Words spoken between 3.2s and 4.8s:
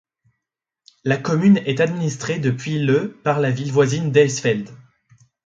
par la ville voisine d'Eisfeld.